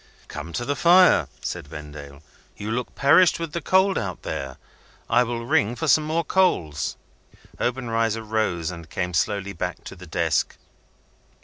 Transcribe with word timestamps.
"Come 0.27 0.51
to 0.53 0.65
the 0.65 0.75
fire," 0.75 1.27
said 1.43 1.67
Vendale. 1.67 2.23
"You 2.57 2.71
look 2.71 2.95
perished 2.95 3.39
with 3.39 3.51
the 3.51 3.61
cold 3.61 3.99
out 3.99 4.23
there. 4.23 4.57
I 5.07 5.21
will 5.23 5.45
ring 5.45 5.75
for 5.75 5.87
some 5.87 6.05
more 6.05 6.23
coals." 6.23 6.95
Obenreizer 7.59 8.23
rose, 8.23 8.71
and 8.71 8.89
came 8.89 9.13
slowly 9.13 9.53
back 9.53 9.83
to 9.83 9.95
the 9.95 10.07
desk. 10.07 10.57